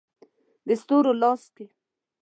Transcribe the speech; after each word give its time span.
د 0.67 0.69
ستورو 0.81 1.11
لاس 1.21 1.43
کې 1.55 1.65